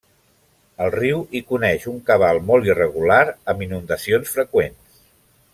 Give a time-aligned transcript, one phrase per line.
[0.85, 3.21] El riu hi coneix un cabal molt irregular
[3.55, 5.01] amb inundacions freqüents.